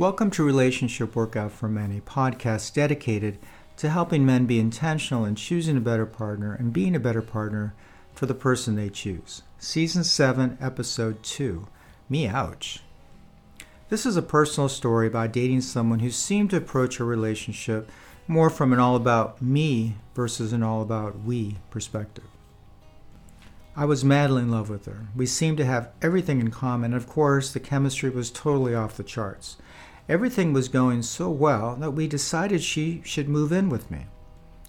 [0.00, 3.36] Welcome to Relationship Workout for Men, a podcast dedicated
[3.76, 7.74] to helping men be intentional in choosing a better partner and being a better partner
[8.14, 9.42] for the person they choose.
[9.58, 11.68] Season 7, Episode 2
[12.08, 12.80] Me Ouch.
[13.90, 17.90] This is a personal story about dating someone who seemed to approach a relationship
[18.26, 22.24] more from an all about me versus an all about we perspective.
[23.76, 25.08] I was madly in love with her.
[25.14, 26.94] We seemed to have everything in common.
[26.94, 29.58] Of course, the chemistry was totally off the charts.
[30.08, 34.06] Everything was going so well that we decided she should move in with me.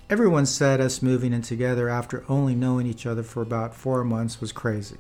[0.10, 4.42] Everyone said us moving in together after only knowing each other for about four months
[4.42, 4.98] was crazy.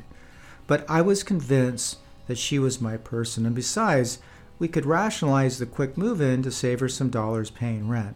[0.68, 4.20] But I was convinced that she was my person, and besides,
[4.58, 8.16] we could rationalize the quick move in to save her some dollars paying rent.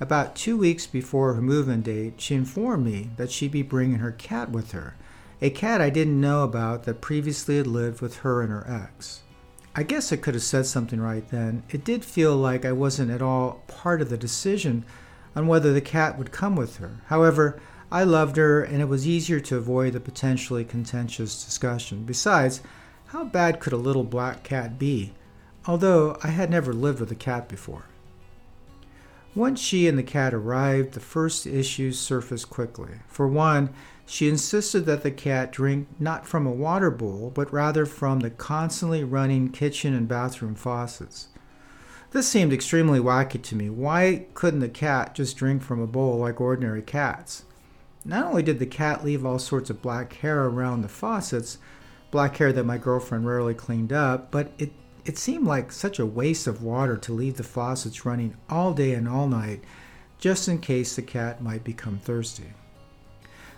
[0.00, 3.98] About two weeks before her move in date, she informed me that she'd be bringing
[3.98, 4.94] her cat with her,
[5.42, 9.22] a cat I didn't know about that previously had lived with her and her ex.
[9.78, 11.62] I guess I could have said something right then.
[11.70, 14.84] It did feel like I wasn't at all part of the decision
[15.36, 16.96] on whether the cat would come with her.
[17.06, 22.02] However, I loved her, and it was easier to avoid the potentially contentious discussion.
[22.02, 22.60] Besides,
[23.06, 25.14] how bad could a little black cat be?
[25.64, 27.84] Although I had never lived with a cat before.
[29.34, 32.94] Once she and the cat arrived, the first issues surfaced quickly.
[33.06, 33.70] For one,
[34.06, 38.30] she insisted that the cat drink not from a water bowl, but rather from the
[38.30, 41.28] constantly running kitchen and bathroom faucets.
[42.10, 43.68] This seemed extremely wacky to me.
[43.68, 47.44] Why couldn't the cat just drink from a bowl like ordinary cats?
[48.02, 51.58] Not only did the cat leave all sorts of black hair around the faucets,
[52.10, 54.72] black hair that my girlfriend rarely cleaned up, but it
[55.08, 58.92] it seemed like such a waste of water to leave the faucets running all day
[58.92, 59.64] and all night
[60.18, 62.52] just in case the cat might become thirsty.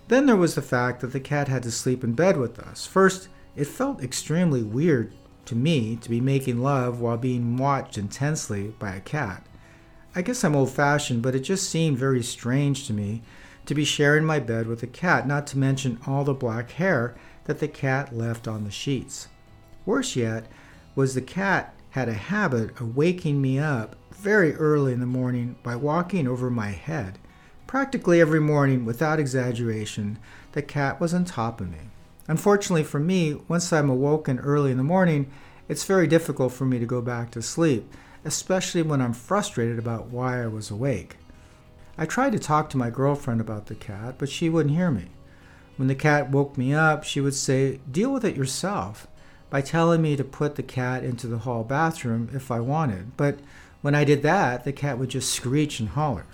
[0.07, 2.87] Then there was the fact that the cat had to sleep in bed with us.
[2.87, 5.13] First, it felt extremely weird
[5.47, 9.45] to me to be making love while being watched intensely by a cat.
[10.15, 13.23] I guess I'm old fashioned, but it just seemed very strange to me
[13.67, 17.17] to be sharing my bed with a cat, not to mention all the black hair
[17.45, 19.27] that the cat left on the sheets.
[19.85, 20.47] Worse yet,
[20.95, 25.57] was the cat had a habit of waking me up very early in the morning
[25.63, 27.19] by walking over my head.
[27.67, 30.19] Practically every morning, without exaggeration,
[30.53, 31.79] the cat was on top of me.
[32.29, 35.31] Unfortunately for me, once I'm awoken early in the morning,
[35.69, 37.93] it's very difficult for me to go back to sleep,
[38.25, 41.17] especially when I'm frustrated about why I was awake.
[41.97, 45.07] I tried to talk to my girlfriend about the cat, but she wouldn't hear me.
[45.77, 49.07] When the cat woke me up, she would say, Deal with it yourself
[49.51, 53.41] by telling me to put the cat into the hall bathroom if I wanted, but
[53.83, 56.27] when I did that, the cat would just screech and holler.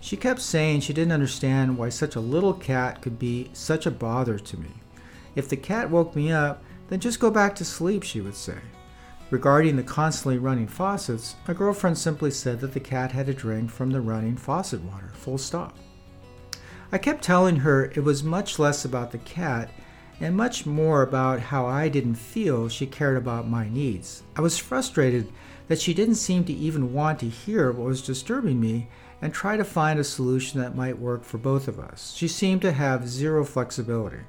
[0.00, 3.90] She kept saying she didn't understand why such a little cat could be such a
[3.90, 4.70] bother to me.
[5.34, 8.58] If the cat woke me up, then just go back to sleep, she would say.
[9.30, 13.70] Regarding the constantly running faucets, my girlfriend simply said that the cat had to drink
[13.70, 15.76] from the running faucet water, full stop.
[16.90, 19.70] I kept telling her it was much less about the cat
[20.20, 24.22] and much more about how I didn't feel she cared about my needs.
[24.36, 25.32] I was frustrated
[25.68, 28.88] that she didn't seem to even want to hear what was disturbing me
[29.20, 32.14] and try to find a solution that might work for both of us.
[32.16, 34.20] She seemed to have zero flexibility.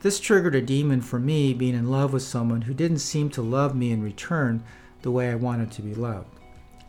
[0.00, 3.42] This triggered a demon for me being in love with someone who didn't seem to
[3.42, 4.62] love me in return
[5.02, 6.28] the way I wanted to be loved.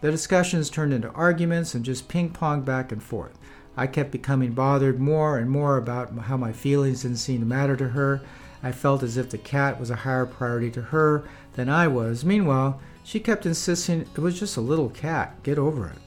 [0.02, 3.38] The discussions turned into arguments and just ping pong back and forth.
[3.78, 7.78] I kept becoming bothered more and more about how my feelings didn't seem to matter
[7.78, 8.22] to her.
[8.64, 11.24] I felt as if the cat was a higher priority to her
[11.54, 12.26] than I was.
[12.26, 16.00] Meanwhile, she kept insisting it was just a little cat, get over it.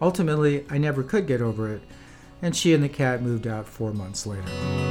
[0.00, 1.82] Ultimately, I never could get over it,
[2.40, 4.85] and she and the cat moved out four months later.